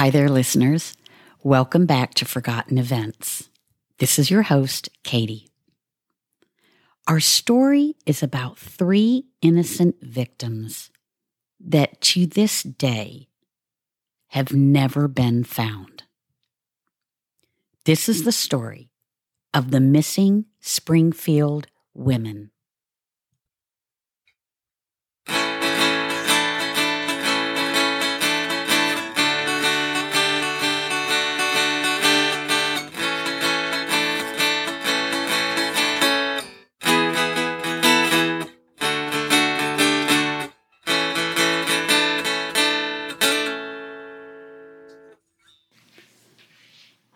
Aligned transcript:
Hi 0.00 0.08
there, 0.08 0.30
listeners. 0.30 0.96
Welcome 1.42 1.84
back 1.84 2.14
to 2.14 2.24
Forgotten 2.24 2.78
Events. 2.78 3.50
This 3.98 4.18
is 4.18 4.30
your 4.30 4.40
host, 4.40 4.88
Katie. 5.02 5.50
Our 7.06 7.20
story 7.20 7.96
is 8.06 8.22
about 8.22 8.58
three 8.58 9.26
innocent 9.42 9.96
victims 10.00 10.90
that 11.60 12.00
to 12.00 12.24
this 12.24 12.62
day 12.62 13.28
have 14.28 14.54
never 14.54 15.06
been 15.06 15.44
found. 15.44 16.04
This 17.84 18.08
is 18.08 18.24
the 18.24 18.32
story 18.32 18.88
of 19.52 19.70
the 19.70 19.80
missing 19.80 20.46
Springfield 20.60 21.66
women. 21.92 22.52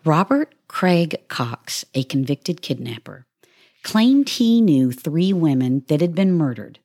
Robert 0.05 0.53
Craig 0.67 1.15
Cox, 1.29 1.83
a 1.95 2.03
convicted 2.03 2.61
kidnapper, 2.61 3.25
claimed 3.81 4.29
he 4.29 4.61
knew 4.61 4.91
three 4.91 5.33
women 5.33 5.83
that 5.87 5.99
had 5.99 6.13
been 6.13 6.31
murdered. 6.31 6.77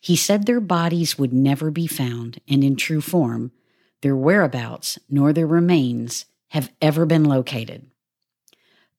He 0.00 0.16
said 0.16 0.46
their 0.46 0.60
bodies 0.60 1.18
would 1.18 1.34
never 1.34 1.70
be 1.70 1.86
found, 1.86 2.40
and 2.48 2.64
in 2.64 2.76
true 2.76 3.02
form, 3.02 3.52
their 4.00 4.16
whereabouts 4.16 4.98
nor 5.10 5.34
their 5.34 5.46
remains 5.46 6.24
have 6.48 6.72
ever 6.80 7.04
been 7.04 7.24
located. 7.24 7.86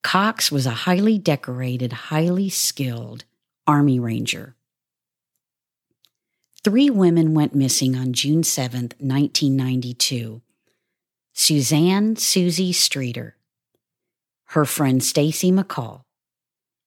Cox 0.03 0.51
was 0.51 0.67
a 0.67 0.85
highly 0.85 1.17
decorated, 1.17 1.91
highly 1.93 2.49
skilled 2.49 3.23
Army 3.65 3.99
Ranger. 3.99 4.55
Three 6.63 6.91
women 6.91 7.33
went 7.33 7.55
missing 7.55 7.95
on 7.95 8.13
June 8.13 8.43
7, 8.43 8.91
1992, 8.99 10.41
Suzanne 11.35 12.15
Susie 12.15 12.71
Streeter, 12.71 13.35
her 14.49 14.65
friend 14.65 15.03
Stacy 15.03 15.51
McCall, 15.51 16.03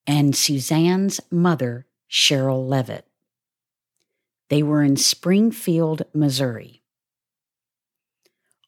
and 0.06 0.36
Suzanne's 0.36 1.20
mother, 1.32 1.84
Sherrill 2.06 2.64
Levitt. 2.64 3.06
They 4.48 4.62
were 4.62 4.84
in 4.84 4.96
Springfield, 4.96 6.02
Missouri. 6.14 6.82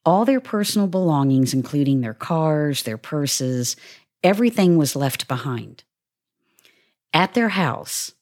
All 0.04 0.24
their 0.24 0.40
personal 0.40 0.88
belongings, 0.88 1.54
including 1.54 2.00
their 2.00 2.14
cars, 2.14 2.82
their 2.82 2.98
purses, 2.98 3.76
everything 4.24 4.78
was 4.78 4.96
left 4.96 5.28
behind. 5.28 5.84
At 7.14 7.34
their 7.34 7.50
house, 7.50 8.12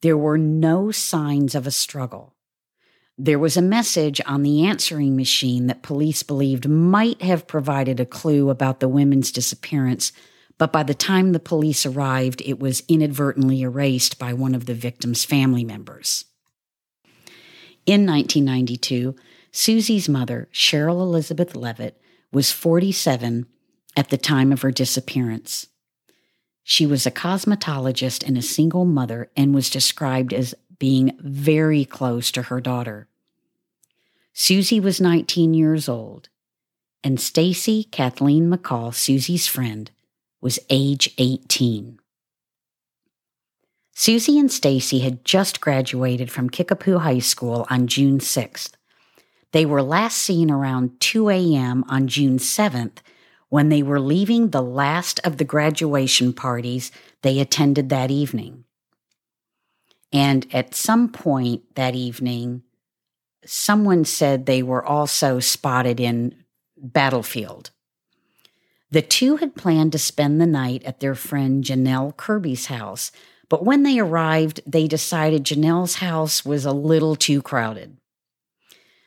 there 0.00 0.16
were 0.16 0.38
no 0.38 0.90
signs 0.90 1.54
of 1.54 1.66
a 1.66 1.70
struggle. 1.70 2.35
There 3.18 3.38
was 3.38 3.56
a 3.56 3.62
message 3.62 4.20
on 4.26 4.42
the 4.42 4.66
answering 4.66 5.16
machine 5.16 5.68
that 5.68 5.82
police 5.82 6.22
believed 6.22 6.68
might 6.68 7.22
have 7.22 7.46
provided 7.46 7.98
a 7.98 8.04
clue 8.04 8.50
about 8.50 8.80
the 8.80 8.88
women's 8.88 9.32
disappearance, 9.32 10.12
but 10.58 10.70
by 10.70 10.82
the 10.82 10.94
time 10.94 11.32
the 11.32 11.40
police 11.40 11.86
arrived, 11.86 12.42
it 12.44 12.58
was 12.58 12.82
inadvertently 12.88 13.62
erased 13.62 14.18
by 14.18 14.34
one 14.34 14.54
of 14.54 14.66
the 14.66 14.74
victim's 14.74 15.24
family 15.24 15.64
members. 15.64 16.26
In 17.86 18.04
1992, 18.04 19.14
Susie's 19.50 20.08
mother, 20.10 20.48
Sherrill 20.50 21.02
Elizabeth 21.02 21.56
Levitt, 21.56 21.98
was 22.32 22.52
47 22.52 23.46
at 23.96 24.10
the 24.10 24.18
time 24.18 24.52
of 24.52 24.60
her 24.60 24.70
disappearance. 24.70 25.68
She 26.62 26.84
was 26.84 27.06
a 27.06 27.10
cosmetologist 27.10 28.26
and 28.26 28.36
a 28.36 28.42
single 28.42 28.84
mother 28.84 29.30
and 29.36 29.54
was 29.54 29.70
described 29.70 30.34
as 30.34 30.54
being 30.78 31.16
very 31.20 31.84
close 31.84 32.30
to 32.32 32.42
her 32.42 32.60
daughter. 32.60 33.08
Susie 34.38 34.80
was 34.80 35.00
19 35.00 35.54
years 35.54 35.88
old, 35.88 36.28
and 37.02 37.18
Stacy 37.18 37.84
Kathleen 37.84 38.50
McCall, 38.50 38.94
Susie's 38.94 39.46
friend, 39.46 39.90
was 40.42 40.58
age 40.68 41.14
18. 41.16 41.98
Susie 43.94 44.38
and 44.38 44.52
Stacy 44.52 44.98
had 44.98 45.24
just 45.24 45.62
graduated 45.62 46.30
from 46.30 46.50
Kickapoo 46.50 46.98
High 46.98 47.20
School 47.20 47.66
on 47.70 47.86
June 47.86 48.18
6th. 48.18 48.72
They 49.52 49.64
were 49.64 49.82
last 49.82 50.18
seen 50.18 50.50
around 50.50 51.00
2 51.00 51.30
a.m. 51.30 51.82
on 51.88 52.06
June 52.06 52.36
7th 52.36 52.98
when 53.48 53.70
they 53.70 53.82
were 53.82 53.98
leaving 53.98 54.50
the 54.50 54.62
last 54.62 55.18
of 55.24 55.38
the 55.38 55.44
graduation 55.44 56.34
parties 56.34 56.92
they 57.22 57.40
attended 57.40 57.88
that 57.88 58.10
evening. 58.10 58.64
And 60.12 60.46
at 60.52 60.74
some 60.74 61.08
point 61.08 61.74
that 61.74 61.94
evening, 61.94 62.64
someone 63.48 64.04
said 64.04 64.46
they 64.46 64.62
were 64.62 64.84
also 64.84 65.40
spotted 65.40 66.00
in 66.00 66.34
Battlefield. 66.76 67.70
The 68.90 69.02
two 69.02 69.36
had 69.36 69.56
planned 69.56 69.92
to 69.92 69.98
spend 69.98 70.40
the 70.40 70.46
night 70.46 70.84
at 70.84 71.00
their 71.00 71.14
friend 71.14 71.64
Janelle 71.64 72.16
Kirby's 72.16 72.66
house, 72.66 73.10
but 73.48 73.64
when 73.64 73.82
they 73.82 73.98
arrived, 73.98 74.60
they 74.66 74.86
decided 74.88 75.44
Janelle's 75.44 75.96
house 75.96 76.44
was 76.44 76.64
a 76.64 76.72
little 76.72 77.16
too 77.16 77.42
crowded. 77.42 77.96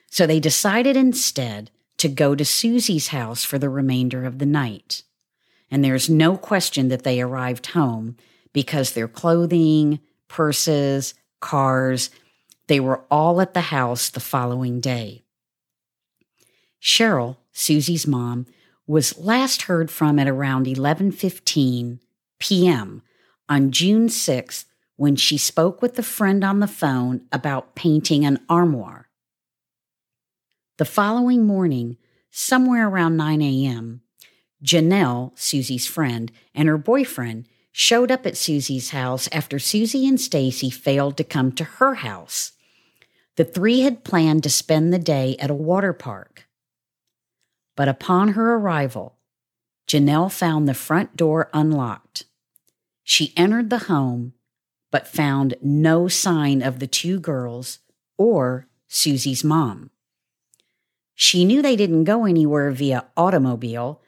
So 0.09 0.25
they 0.25 0.39
decided 0.39 0.97
instead 0.97 1.71
to 1.97 2.09
go 2.09 2.33
to 2.35 2.45
Susie's 2.45 3.09
house 3.09 3.44
for 3.44 3.59
the 3.59 3.69
remainder 3.69 4.25
of 4.25 4.39
the 4.39 4.45
night. 4.45 5.03
And 5.69 5.83
there's 5.83 6.09
no 6.09 6.38
question 6.38 6.88
that 6.88 7.03
they 7.03 7.21
arrived 7.21 7.67
home 7.67 8.16
because 8.53 8.94
their 8.94 9.07
clothing, 9.07 10.00
purses, 10.27 11.13
cars, 11.41 12.09
they 12.69 12.80
were 12.80 13.03
all 13.09 13.41
at 13.41 13.56
the 13.56 13.62
house 13.62 14.12
the 14.12 14.19
following 14.19 14.80
day. 14.80 15.24
Sherrill, 16.80 17.40
Susie's 17.52 18.06
mom, 18.06 18.46
was 18.85 19.18
last 19.18 19.63
heard 19.63 19.90
from 19.90 20.19
at 20.19 20.28
around 20.28 20.68
11:15 20.68 22.00
p.m. 22.40 23.02
on 23.50 23.72
June 23.72 24.07
6th 24.07 24.66
when 24.97 25.16
she 25.16 25.35
spoke 25.35 25.81
with 25.81 25.97
a 25.97 26.03
friend 26.03 26.44
on 26.44 26.59
the 26.59 26.68
phone 26.68 27.22
about 27.31 27.74
painting 27.74 28.24
an 28.24 28.38
armoire. 28.47 29.09
The 30.78 30.86
following 30.86 31.47
morning, 31.47 31.97
somewhere 32.30 32.88
around 32.88 33.18
9 33.18 33.41
a.m., 33.41 34.01
Janelle, 34.63 35.31
Susie's 35.36 35.88
friend, 35.88 36.31
and 36.53 36.69
her 36.69 36.78
boyfriend 36.78 37.47
showed 37.72 38.12
up 38.12 38.28
at 38.28 38.38
Susie's 38.38 38.91
house 38.91 39.28
after 39.31 39.57
Susie 39.57 40.07
and 40.07 40.22
Stacy 40.22 40.69
failed 40.69 41.18
to 41.18 41.24
come 41.24 41.51
to 41.53 41.63
her 41.63 41.96
house. 41.96 42.51
The 43.39 43.45
three 43.45 43.79
had 43.83 44.03
planned 44.03 44.44
to 44.44 44.50
spend 44.50 44.91
the 44.91 45.00
day 45.00 45.38
at 45.39 45.50
a 45.50 45.53
water 45.53 45.94
park. 45.94 46.50
But 47.77 47.88
upon 47.88 48.33
her 48.33 48.55
arrival, 48.55 49.16
Janelle 49.88 50.29
found 50.29 50.67
the 50.67 50.73
front 50.73 51.16
door 51.16 51.50
unlocked. 51.53 52.25
She 53.01 53.31
entered 53.38 53.69
the 53.69 53.85
home, 53.88 54.33
but 54.91 55.07
found 55.07 55.55
no 55.61 56.09
sign 56.09 56.61
of 56.61 56.79
the 56.79 56.85
two 56.85 57.17
girls 57.22 57.79
or 58.17 58.67
Susie's 58.89 59.41
mom. 59.41 59.89
She 61.16 61.45
knew 61.45 61.61
they 61.61 61.77
didn't 61.77 62.03
go 62.03 62.25
anywhere 62.25 62.71
via 62.71 63.06
automobile 63.16 64.01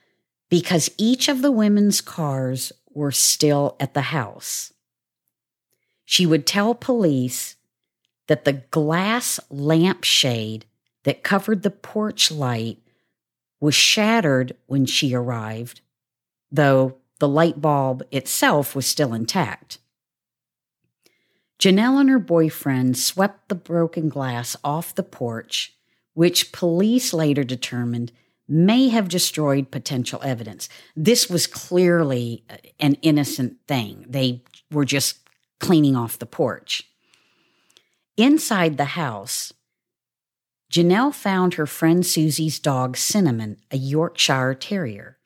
because 0.50 0.92
each 0.98 1.30
of 1.30 1.42
the 1.42 1.54
women's 1.54 2.02
cars 2.02 2.74
were 2.90 3.14
still 3.14 3.78
at 3.80 3.94
the 3.94 4.12
house. 4.12 4.74
She 6.04 6.26
would 6.26 6.46
tell 6.46 6.76
police 6.76 7.56
that 8.32 8.46
the 8.46 8.54
glass 8.54 9.42
lampshade 9.50 10.64
that 11.04 11.22
covered 11.22 11.64
the 11.64 11.70
porch 11.70 12.32
light 12.32 12.78
was 13.60 13.76
shattered 13.76 14.56
when 14.68 14.86
she 14.86 15.14
arrived, 15.14 15.82
though 16.50 16.96
the 17.20 17.28
light 17.28 17.60
bulb 17.60 18.04
itself 18.10 18.74
was 18.74 18.86
still 18.86 19.14
intact. 19.14 19.80
Janelle 21.60 22.00
and 22.00 22.10
her 22.10 22.20
boyfriend 22.20 22.98
swept 22.98 23.50
the 23.50 23.56
broken 23.56 24.08
glass 24.08 24.56
off 24.64 24.96
the 24.96 25.04
porch 25.04 25.76
which 26.14 26.54
police 26.54 27.12
later 27.12 27.44
determined 27.44 28.14
may 28.48 28.88
have 28.88 29.10
destroyed 29.10 29.72
potential 29.72 30.22
evidence. 30.24 30.70
This 30.96 31.30
was 31.30 31.48
clearly 31.48 32.46
uh, 32.50 32.56
an 32.80 32.94
innocent 33.02 33.58
thing. 33.68 34.06
They 34.08 34.42
were 34.72 34.86
just 34.86 35.20
cleaning 35.60 35.98
off 35.98 36.18
the 36.18 36.26
porch. 36.26 36.88
Inside 38.22 38.78
the 38.78 38.86
house, 38.86 39.52
Janelle 40.72 41.12
found 41.12 41.56
her 41.56 41.66
friend 41.66 42.06
Susie's 42.06 42.60
dog 42.60 42.96
Cinnamon, 42.96 43.58
a 43.72 43.78
Yorkshire 43.78 44.54
Terrier. 44.54 45.18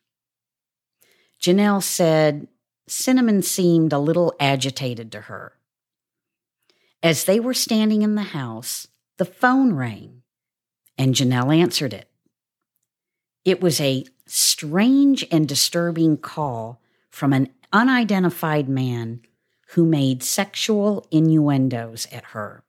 Janelle 1.42 1.84
said 1.84 2.48
Cinnamon 2.88 3.42
seemed 3.42 3.92
a 3.92 4.00
little 4.00 4.34
agitated 4.40 5.12
to 5.12 5.22
her. 5.28 5.58
As 7.04 7.26
they 7.26 7.38
were 7.38 7.54
standing 7.54 8.02
in 8.02 8.16
the 8.16 8.32
house, 8.32 8.88
the 9.18 9.26
phone 9.26 9.74
rang 9.74 10.22
and 10.98 11.16
Janelle 11.16 11.54
answered 11.54 11.94
it. 11.94 12.10
It 13.44 13.60
was 13.60 13.82
a 13.82 14.06
strange 14.26 15.26
and 15.30 15.50
disturbing 15.50 16.16
call 16.16 16.82
from 17.10 17.34
an 17.34 17.50
unidentified 17.74 18.70
man 18.70 19.20
who 19.72 19.86
made 19.86 20.24
sexual 20.24 21.06
innuendos 21.12 22.08
at 22.14 22.24
her. 22.28 22.65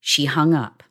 She 0.00 0.24
hung 0.24 0.54
up, 0.54 0.82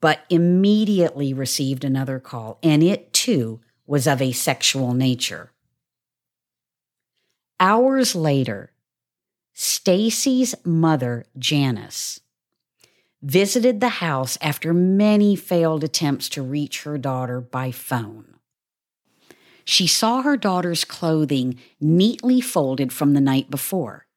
but 0.00 0.20
immediately 0.30 1.32
received 1.34 1.84
another 1.84 2.18
call, 2.18 2.58
and 2.62 2.82
it 2.82 3.12
too 3.12 3.60
was 3.86 4.06
of 4.06 4.20
a 4.20 4.32
sexual 4.32 4.94
nature. 4.94 5.52
Hours 7.60 8.14
later, 8.14 8.72
Stacy's 9.52 10.54
mother, 10.64 11.26
Janice, 11.38 12.20
visited 13.22 13.80
the 13.80 13.88
house 13.88 14.38
after 14.40 14.72
many 14.72 15.34
failed 15.34 15.82
attempts 15.82 16.28
to 16.30 16.42
reach 16.42 16.84
her 16.84 16.96
daughter 16.96 17.40
by 17.40 17.70
phone. 17.70 18.36
She 19.64 19.86
saw 19.86 20.22
her 20.22 20.36
daughter's 20.36 20.84
clothing 20.84 21.58
neatly 21.80 22.40
folded 22.40 22.92
from 22.92 23.12
the 23.12 23.20
night 23.20 23.50
before. 23.50 24.07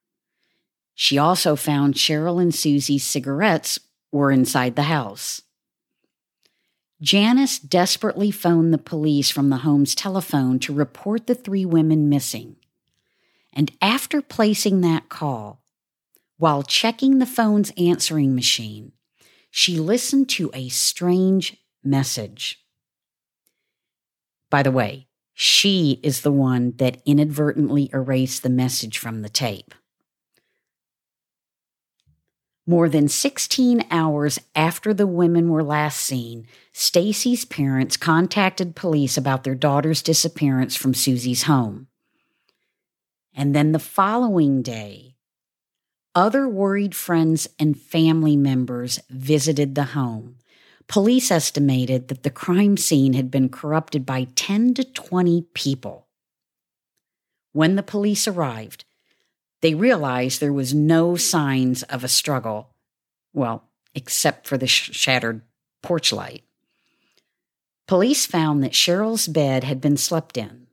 She 1.01 1.18
also 1.18 1.56
found 1.56 1.98
Sherrill 1.98 2.38
and 2.38 2.53
Susie's 2.53 3.03
cigarettes 3.03 3.80
were 4.12 4.30
inside 4.30 4.75
the 4.75 4.83
house. 4.83 5.42
Janice 7.01 7.57
desperately 7.57 8.30
phoned 8.30 8.71
the 8.71 8.77
police 8.77 9.31
from 9.31 9.50
the 9.50 9.63
home's 9.65 9.95
telephone 9.95 10.59
to 10.59 10.71
report 10.71 11.25
the 11.25 11.33
three 11.33 11.65
women 11.65 12.07
missing. 12.07 12.57
And 13.51 13.71
after 13.81 14.21
placing 14.21 14.81
that 14.81 15.09
call, 15.09 15.63
while 16.38 16.62
checking 16.62 17.18
the 17.18 17.25
phone's 17.25 17.71
answering 17.75 18.36
machine, 18.36 18.92
she 19.50 19.77
listened 19.77 20.30
to 20.30 20.51
a 20.54 20.69
strange 20.69 21.57
message. 21.83 22.63
By 24.51 24.62
the 24.62 24.69
way, 24.69 25.07
she 25.33 26.00
is 26.04 26.21
the 26.21 26.31
one 26.31 26.74
that 26.77 27.01
inadvertently 27.07 27.89
erased 27.92 28.44
the 28.44 28.51
message 28.51 29.00
from 29.00 29.24
the 29.24 29.30
tape. 29.30 29.74
More 32.67 32.89
than 32.89 33.07
16 33.07 33.85
hours 33.89 34.39
after 34.55 34.93
the 34.93 35.07
women 35.07 35.49
were 35.49 35.63
last 35.63 35.99
seen, 35.99 36.45
Stacy's 36.71 37.43
parents 37.43 37.97
contacted 37.97 38.75
police 38.75 39.17
about 39.17 39.43
their 39.43 39.55
daughter's 39.55 40.03
disappearance 40.03 40.75
from 40.75 40.93
Susie's 40.93 41.43
home. 41.43 41.87
And 43.33 43.55
then 43.55 43.71
the 43.71 43.79
following 43.79 44.61
day, 44.61 45.15
other 46.13 46.47
worried 46.47 46.93
friends 46.93 47.47
and 47.57 47.79
family 47.79 48.35
members 48.35 48.99
visited 49.09 49.73
the 49.73 49.85
home. 49.85 50.35
Police 50.87 51.31
estimated 51.31 52.09
that 52.09 52.23
the 52.23 52.29
crime 52.29 52.75
scene 52.75 53.13
had 53.13 53.31
been 53.31 53.49
corrupted 53.49 54.05
by 54.05 54.27
10 54.35 54.73
to 54.75 54.83
20 54.83 55.47
people. 55.53 56.07
When 57.53 57.75
the 57.75 57.83
police 57.83 58.27
arrived, 58.27 58.83
they 59.61 59.73
realized 59.73 60.39
there 60.39 60.53
was 60.53 60.73
no 60.73 61.15
signs 61.15 61.83
of 61.83 62.03
a 62.03 62.07
struggle, 62.07 62.69
well, 63.33 63.69
except 63.93 64.47
for 64.47 64.57
the 64.57 64.67
sh- 64.67 64.91
shattered 64.93 65.41
porch 65.83 66.11
light. 66.11 66.43
Police 67.87 68.25
found 68.25 68.63
that 68.63 68.75
Sherrill's 68.75 69.27
bed 69.27 69.63
had 69.63 69.81
been 69.81 69.97
slept 69.97 70.37
in. 70.37 70.67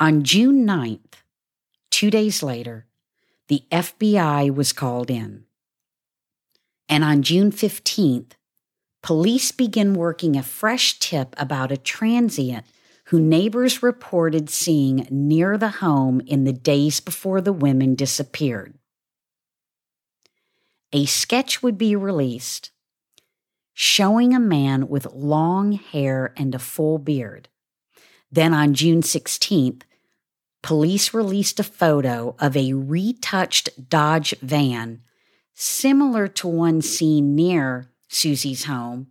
On 0.00 0.24
June 0.24 0.66
9th, 0.66 1.14
two 1.90 2.10
days 2.10 2.42
later, 2.42 2.86
the 3.48 3.64
FBI 3.70 4.52
was 4.52 4.72
called 4.72 5.10
in. 5.10 5.44
And 6.88 7.04
on 7.04 7.22
June 7.22 7.52
15th, 7.52 8.32
police 9.02 9.52
began 9.52 9.94
working 9.94 10.36
a 10.36 10.42
fresh 10.42 10.98
tip 10.98 11.34
about 11.38 11.70
a 11.70 11.76
transient 11.76 12.66
who 13.12 13.20
neighbors 13.20 13.82
reported 13.82 14.48
seeing 14.48 15.06
near 15.10 15.58
the 15.58 15.68
home 15.68 16.22
in 16.26 16.44
the 16.44 16.52
days 16.52 16.98
before 16.98 17.42
the 17.42 17.52
women 17.52 17.94
disappeared. 17.94 18.72
A 20.94 21.04
sketch 21.04 21.62
would 21.62 21.76
be 21.76 21.94
released 21.94 22.70
showing 23.74 24.34
a 24.34 24.40
man 24.40 24.88
with 24.88 25.12
long 25.12 25.72
hair 25.72 26.32
and 26.38 26.54
a 26.54 26.58
full 26.58 26.96
beard. 26.96 27.50
Then 28.30 28.54
on 28.54 28.72
June 28.72 29.02
16th, 29.02 29.82
police 30.62 31.12
released 31.12 31.60
a 31.60 31.64
photo 31.64 32.34
of 32.38 32.56
a 32.56 32.72
retouched 32.72 33.90
Dodge 33.90 34.34
van 34.40 35.02
similar 35.52 36.28
to 36.28 36.48
one 36.48 36.80
seen 36.80 37.34
near 37.34 37.90
Susie's 38.08 38.64
home 38.64 39.08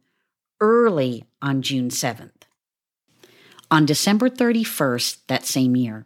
early 0.59 1.25
on 1.39 1.62
June 1.62 1.89
7th. 1.89 2.31
On 3.71 3.85
December 3.85 4.29
31st, 4.29 5.19
that 5.27 5.45
same 5.45 5.77
year, 5.77 6.06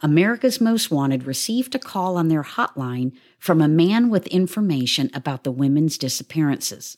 America's 0.00 0.62
Most 0.62 0.90
Wanted 0.90 1.26
received 1.26 1.74
a 1.74 1.78
call 1.78 2.16
on 2.16 2.28
their 2.28 2.42
hotline 2.42 3.12
from 3.38 3.60
a 3.60 3.68
man 3.68 4.08
with 4.08 4.26
information 4.28 5.10
about 5.12 5.44
the 5.44 5.52
women's 5.52 5.98
disappearances. 5.98 6.96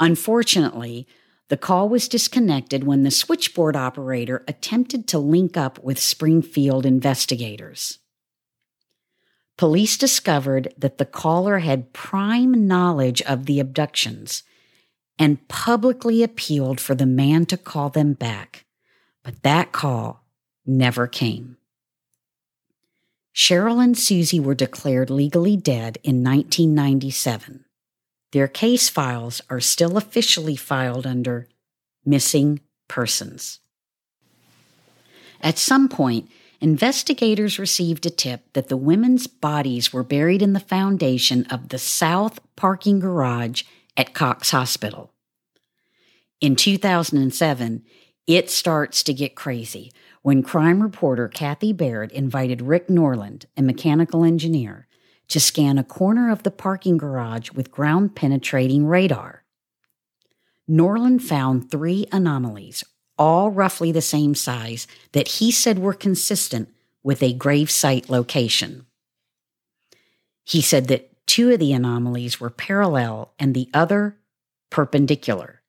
Unfortunately, 0.00 1.06
the 1.48 1.56
call 1.56 1.88
was 1.88 2.08
disconnected 2.08 2.82
when 2.82 3.04
the 3.04 3.12
switchboard 3.12 3.76
operator 3.76 4.42
attempted 4.48 5.06
to 5.06 5.20
link 5.20 5.56
up 5.56 5.78
with 5.84 6.00
Springfield 6.00 6.84
investigators. 6.84 8.00
Police 9.56 9.96
discovered 9.96 10.74
that 10.76 10.98
the 10.98 11.04
caller 11.04 11.60
had 11.60 11.92
prime 11.92 12.66
knowledge 12.66 13.22
of 13.22 13.46
the 13.46 13.60
abductions 13.60 14.42
and 15.16 15.46
publicly 15.46 16.24
appealed 16.24 16.80
for 16.80 16.96
the 16.96 17.06
man 17.06 17.46
to 17.46 17.56
call 17.56 17.88
them 17.88 18.14
back, 18.14 18.64
but 19.22 19.42
that 19.42 19.72
call 19.72 20.24
never 20.66 21.06
came. 21.06 21.56
Sherrill 23.32 23.80
and 23.80 23.96
Susie 23.96 24.40
were 24.40 24.54
declared 24.54 25.08
legally 25.08 25.56
dead 25.56 25.98
in 26.02 26.22
1997. 26.22 27.64
Their 28.32 28.48
case 28.48 28.88
files 28.88 29.40
are 29.48 29.60
still 29.60 29.96
officially 29.96 30.56
filed 30.56 31.06
under 31.06 31.48
missing 32.04 32.60
persons. 32.88 33.60
At 35.40 35.58
some 35.58 35.88
point, 35.88 36.30
investigators 36.60 37.58
received 37.58 38.06
a 38.06 38.10
tip 38.10 38.52
that 38.52 38.68
the 38.68 38.76
women's 38.76 39.26
bodies 39.26 39.92
were 39.92 40.04
buried 40.04 40.42
in 40.42 40.52
the 40.52 40.60
foundation 40.60 41.46
of 41.46 41.70
the 41.70 41.78
south 41.78 42.38
parking 42.54 43.00
garage 43.00 43.64
at 43.96 44.14
Cox 44.14 44.50
Hospital. 44.50 45.12
In 46.40 46.54
2007, 46.56 47.82
it 48.26 48.50
starts 48.50 49.02
to 49.04 49.14
get 49.14 49.34
crazy 49.34 49.92
when 50.22 50.42
crime 50.42 50.82
reporter 50.82 51.28
Kathy 51.28 51.72
Baird 51.72 52.12
invited 52.12 52.62
Rick 52.62 52.88
Norland, 52.88 53.46
a 53.56 53.62
mechanical 53.62 54.24
engineer, 54.24 54.86
to 55.28 55.40
scan 55.40 55.78
a 55.78 55.84
corner 55.84 56.30
of 56.30 56.42
the 56.42 56.50
parking 56.50 56.96
garage 56.96 57.50
with 57.50 57.72
ground 57.72 58.14
penetrating 58.14 58.86
radar. 58.86 59.42
Norland 60.68 61.22
found 61.24 61.70
three 61.70 62.06
anomalies, 62.12 62.84
all 63.18 63.50
roughly 63.50 63.90
the 63.90 64.00
same 64.00 64.34
size, 64.34 64.86
that 65.12 65.26
he 65.26 65.50
said 65.50 65.78
were 65.78 65.94
consistent 65.94 66.68
with 67.02 67.22
a 67.22 67.32
grave 67.32 67.70
site 67.70 68.08
location. 68.08 68.86
He 70.44 70.60
said 70.60 70.86
that 70.88 71.10
two 71.26 71.50
of 71.50 71.58
the 71.58 71.72
anomalies 71.72 72.38
were 72.38 72.50
parallel 72.50 73.34
and 73.38 73.54
the 73.54 73.68
other 73.74 74.18
perpendicular. 74.70 75.61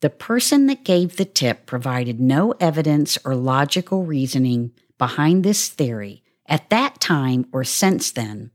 The 0.00 0.10
person 0.10 0.66
that 0.66 0.84
gave 0.84 1.16
the 1.16 1.26
tip 1.26 1.66
provided 1.66 2.20
no 2.20 2.52
evidence 2.58 3.18
or 3.24 3.34
logical 3.34 4.04
reasoning 4.04 4.72
behind 4.96 5.44
this 5.44 5.68
theory 5.68 6.22
at 6.46 6.70
that 6.70 7.00
time 7.00 7.46
or 7.52 7.64
since 7.64 8.10
then, 8.10 8.50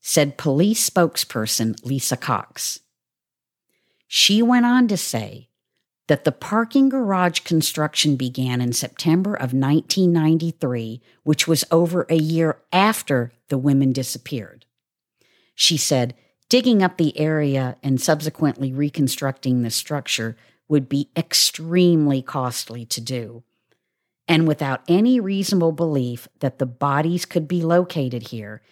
said 0.00 0.38
police 0.38 0.88
spokesperson 0.88 1.76
Lisa 1.84 2.16
Cox. 2.16 2.80
She 4.08 4.42
went 4.42 4.66
on 4.66 4.88
to 4.88 4.96
say 4.96 5.48
that 6.08 6.24
the 6.24 6.32
parking 6.32 6.88
garage 6.88 7.40
construction 7.40 8.16
began 8.16 8.60
in 8.60 8.72
September 8.72 9.34
of 9.34 9.54
1993, 9.54 11.00
which 11.22 11.46
was 11.46 11.64
over 11.70 12.06
a 12.08 12.16
year 12.16 12.58
after 12.72 13.32
the 13.48 13.58
women 13.58 13.92
disappeared. 13.92 14.66
She 15.54 15.76
said 15.76 16.14
digging 16.48 16.82
up 16.82 16.98
the 16.98 17.18
area 17.18 17.76
and 17.82 18.00
subsequently 18.00 18.72
reconstructing 18.72 19.62
the 19.62 19.70
structure 19.70 20.36
would 20.72 20.88
be 20.88 21.08
extremely 21.16 22.20
costly 22.20 22.84
to 22.84 23.00
do 23.00 23.44
and 24.28 24.46
without 24.48 24.82
any 24.88 25.20
reasonable 25.20 25.72
belief 25.72 26.28
that 26.40 26.58
the 26.58 26.66
bodies 26.66 27.26
could 27.26 27.48
be 27.48 27.62
located 27.62 28.28
here, 28.28 28.62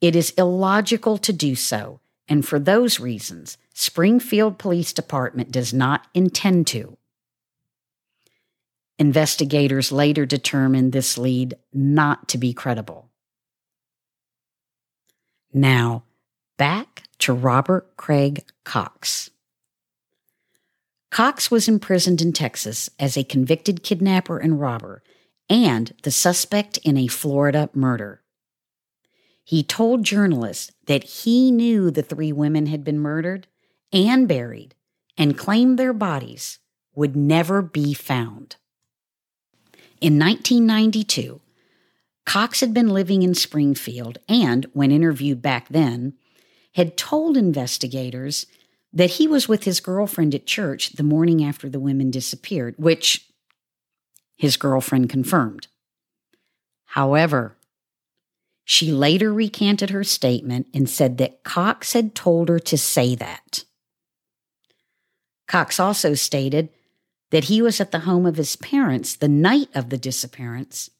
it 0.00 0.14
is 0.14 0.30
illogical 0.38 1.18
to 1.18 1.32
do 1.32 1.54
so, 1.54 2.00
and 2.28 2.46
for 2.46 2.58
those 2.60 3.00
reasons, 3.00 3.56
Springfield 3.72 4.58
Police 4.58 4.92
Department 4.92 5.50
does 5.50 5.72
not 5.72 6.06
intend 6.14 6.66
to. 6.68 6.96
Investigators 8.98 9.92
later 9.92 10.24
determined 10.24 10.92
this 10.92 11.18
lead 11.18 11.54
not 11.72 12.28
to 12.28 12.38
be 12.38 12.52
credible. 12.52 13.10
Now, 15.52 16.04
back 16.58 17.02
to 17.18 17.32
Robert 17.32 17.96
Craig 17.96 18.44
Cox. 18.64 19.30
Cox 21.16 21.50
was 21.50 21.66
imprisoned 21.66 22.20
in 22.20 22.34
Texas 22.34 22.90
as 22.98 23.16
a 23.16 23.24
convicted 23.24 23.82
kidnapper 23.82 24.36
and 24.36 24.60
robber 24.60 25.02
and 25.48 25.94
the 26.02 26.10
suspect 26.10 26.76
in 26.84 26.98
a 26.98 27.06
Florida 27.06 27.70
murder. 27.72 28.20
He 29.42 29.62
told 29.62 30.04
journalists 30.04 30.72
that 30.84 31.04
he 31.04 31.50
knew 31.50 31.90
the 31.90 32.02
three 32.02 32.32
women 32.32 32.66
had 32.66 32.84
been 32.84 32.98
murdered 32.98 33.46
and 33.94 34.28
buried 34.28 34.74
and 35.16 35.38
claimed 35.38 35.78
their 35.78 35.94
bodies 35.94 36.58
would 36.94 37.16
never 37.16 37.62
be 37.62 37.94
found. 37.94 38.56
In 40.02 40.18
1992, 40.18 41.40
Cox 42.26 42.60
had 42.60 42.74
been 42.74 42.88
living 42.88 43.22
in 43.22 43.32
Springfield 43.32 44.18
and, 44.28 44.66
when 44.74 44.92
interviewed 44.92 45.40
back 45.40 45.70
then, 45.70 46.12
had 46.74 46.98
told 46.98 47.38
investigators 47.38 48.44
that 48.92 49.12
he 49.12 49.26
was 49.26 49.48
with 49.48 49.64
his 49.64 49.80
girlfriend 49.80 50.34
at 50.34 50.46
church 50.46 50.92
the 50.92 51.02
morning 51.02 51.44
after 51.44 51.68
the 51.68 51.80
women 51.80 52.10
disappeared, 52.10 52.74
which 52.78 53.28
his 54.36 54.56
girlfriend 54.56 55.08
confirmed. 55.08 55.66
However, 56.86 57.56
she 58.64 58.90
later 58.90 59.32
recanted 59.32 59.90
her 59.90 60.02
statement 60.02 60.66
and 60.74 60.88
said 60.88 61.18
that 61.18 61.44
Cox 61.44 61.92
had 61.92 62.14
told 62.14 62.48
her 62.48 62.58
to 62.58 62.76
say 62.76 63.14
that. 63.14 63.64
Cox 65.46 65.78
also 65.78 66.14
stated 66.14 66.70
that 67.30 67.44
he 67.44 67.62
was 67.62 67.80
at 67.80 67.92
the 67.92 68.00
home 68.00 68.26
of 68.26 68.36
his 68.36 68.56
parents 68.56 69.14
the 69.14 69.28
night 69.28 69.68
of 69.74 69.90
the 69.90 69.98
disappearance, 69.98 70.90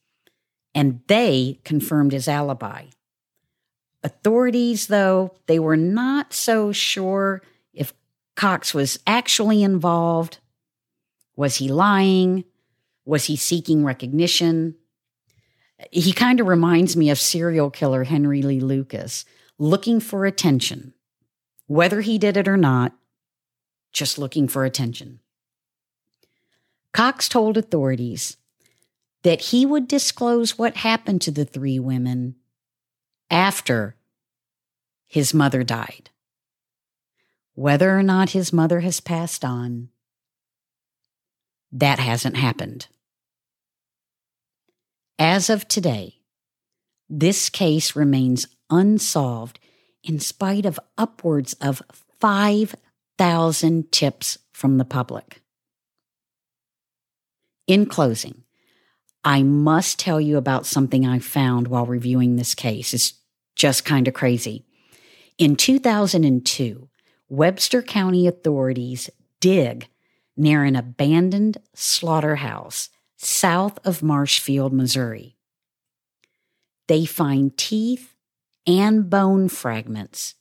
and 0.75 1.01
they 1.09 1.61
confirmed 1.65 2.13
his 2.13 2.29
alibi. 2.29 2.87
Authorities, 4.05 4.87
though, 4.87 5.35
they 5.47 5.59
were 5.59 5.77
not 5.77 6.33
so 6.33 6.71
sure 6.71 7.43
Cox 8.37 8.75
was 8.75 8.99
actually 9.07 9.63
involved. 9.63 10.39
Was 11.35 11.57
he 11.57 11.69
lying? 11.69 12.45
Was 13.05 13.25
he 13.25 13.37
seeking 13.37 13.85
recognition? 13.85 14.77
He 15.91 16.13
kind 16.13 16.41
of 16.41 16.47
reminds 16.47 16.97
me 16.97 17.11
of 17.11 17.19
serial 17.19 17.71
killer 17.71 18.05
Henry 18.05 18.43
Lee 18.43 18.61
Lucas, 18.61 19.25
looking 19.59 20.01
for 20.01 20.25
attention. 20.27 20.95
Whether 21.67 22.03
he 22.03 22.19
did 22.19 22.37
it 22.37 22.47
or 22.47 22.57
not, 22.57 22.93
just 23.93 24.19
looking 24.19 24.49
for 24.49 24.65
attention. 24.65 25.21
Cox 26.93 27.29
told 27.29 27.57
authorities 27.57 28.37
that 29.23 29.41
he 29.41 29.67
would 29.67 29.89
disclose 29.89 30.59
what 30.59 30.77
happened 30.77 31.21
to 31.23 31.31
the 31.31 31.45
three 31.45 31.79
women 31.79 32.37
after 33.31 33.97
his 35.07 35.35
mother 35.35 35.63
died. 35.63 36.11
Whether 37.57 37.99
or 37.99 38.03
not 38.03 38.31
his 38.31 38.53
mother 38.53 38.81
has 38.81 39.01
passed 39.01 39.43
on, 39.43 39.89
that 41.73 41.99
hasn't 41.99 42.37
happened. 42.37 42.89
As 45.19 45.49
of 45.49 45.67
today, 45.67 46.17
this 47.09 47.49
case 47.49 47.97
remains 47.97 48.47
unsolved 48.69 49.59
in 50.05 50.21
spite 50.21 50.67
of 50.67 50.79
upwards 50.99 51.55
of 51.55 51.81
5,000 52.21 53.91
tips 53.91 54.39
from 54.53 54.77
the 54.77 54.85
public. 54.85 55.41
In 57.67 57.87
closing, 57.87 58.45
I 59.25 59.43
must 59.43 59.99
tell 59.99 60.21
you 60.21 60.37
about 60.37 60.67
something 60.67 61.07
I 61.07 61.21
found 61.21 61.69
while 61.69 61.87
reviewing 61.87 62.37
this 62.37 62.55
case. 62.55 62.93
It's 62.93 63.15
just 63.55 63.87
kind 63.87 64.07
of 64.07 64.13
crazy. 64.13 64.67
In 65.39 65.57
2002, 65.57 66.91
Webster 67.29 67.83
County 67.83 68.27
authorities 68.27 69.11
dig 69.41 69.89
near 70.37 70.65
an 70.65 70.77
abandoned 70.77 71.59
slaughterhouse 71.75 72.91
south 73.17 73.79
of 73.85 74.03
Marshfield, 74.03 74.73
Missouri. 74.73 75.37
They 76.87 77.05
find 77.05 77.57
teeth 77.57 78.15
and 78.67 79.11
bone 79.11 79.49
fragments 79.49 80.35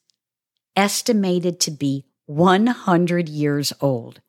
estimated 0.76 1.60
to 1.62 1.72
be 1.72 2.06
100 2.26 3.30
years 3.30 3.74
old. 3.82 4.22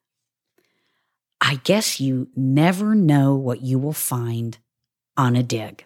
I 1.40 1.56
guess 1.56 2.00
you 2.00 2.28
never 2.34 2.94
know 2.94 3.34
what 3.34 3.60
you 3.60 3.78
will 3.78 3.92
find 3.92 4.56
on 5.16 5.36
a 5.36 5.42
dig. 5.42 5.84